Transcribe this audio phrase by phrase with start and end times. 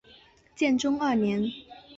[0.55, 1.51] 建中二年。